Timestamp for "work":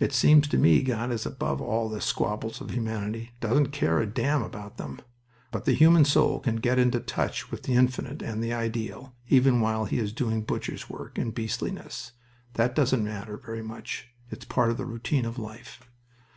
10.90-11.16